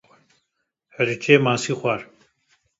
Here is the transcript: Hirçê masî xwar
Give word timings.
Hirçê 0.95 1.35
masî 1.45 1.71
xwar 1.79 2.01